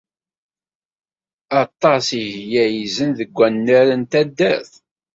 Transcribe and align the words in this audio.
Aṭas 1.61 2.05
i 2.21 2.23
glalzen 2.49 3.09
deg 3.19 3.31
wannar 3.37 3.87
n 3.99 4.01
taddart. 4.11 4.71